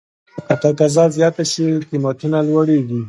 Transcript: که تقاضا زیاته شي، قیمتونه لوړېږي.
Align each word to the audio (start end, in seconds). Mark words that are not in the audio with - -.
که 0.47 0.53
تقاضا 0.63 1.05
زیاته 1.15 1.43
شي، 1.51 1.65
قیمتونه 1.89 2.37
لوړېږي. 2.49 2.99